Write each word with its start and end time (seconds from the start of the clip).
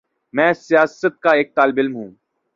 میں 0.33 0.53
سیاست 0.53 1.19
کا 1.19 1.31
ایک 1.31 1.55
طالب 1.55 1.75
علم 1.77 1.95
ہوں۔ 1.95 2.11